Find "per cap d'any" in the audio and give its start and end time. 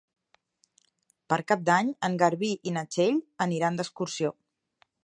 1.33-1.91